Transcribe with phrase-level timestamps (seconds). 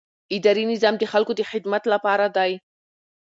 [0.35, 2.51] اداري نظام د خلکو د خدمت لپاره دی.